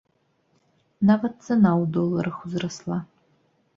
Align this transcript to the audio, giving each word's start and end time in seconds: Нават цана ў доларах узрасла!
Нават 1.09 1.33
цана 1.47 1.71
ў 1.81 1.93
доларах 1.99 2.35
узрасла! 2.49 2.99